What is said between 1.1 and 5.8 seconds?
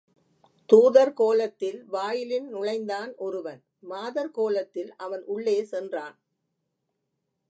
கோலத்தில் வாயிலின் நுழைந்தான் ஒருவன், மாதர் கோலத்தில் அவன் உள்ளே